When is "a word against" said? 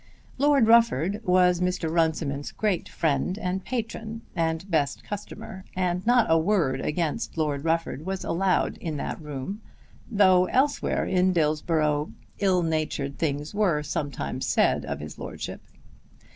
6.27-7.37